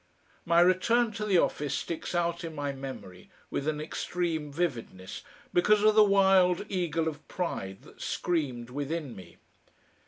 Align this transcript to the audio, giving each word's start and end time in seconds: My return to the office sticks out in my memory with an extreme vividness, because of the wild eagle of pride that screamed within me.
My 0.45 0.61
return 0.61 1.11
to 1.11 1.25
the 1.25 1.37
office 1.37 1.75
sticks 1.75 2.15
out 2.15 2.43
in 2.43 2.55
my 2.55 2.71
memory 2.71 3.29
with 3.51 3.67
an 3.67 3.79
extreme 3.79 4.51
vividness, 4.51 5.21
because 5.53 5.83
of 5.83 5.93
the 5.93 6.03
wild 6.03 6.65
eagle 6.69 7.07
of 7.07 7.27
pride 7.27 7.83
that 7.83 8.01
screamed 8.01 8.71
within 8.71 9.15
me. 9.15 9.37